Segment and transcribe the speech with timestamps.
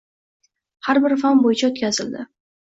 [0.87, 2.25] Har bir fan bo‘yicha o‘tkazildi